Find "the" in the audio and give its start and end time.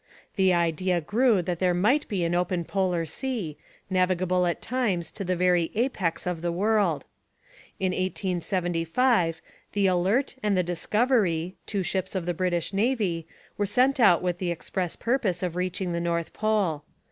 0.35-0.51, 5.23-5.35, 6.41-6.51, 9.73-9.85, 10.57-10.63, 12.25-12.33, 14.39-14.49, 15.93-16.01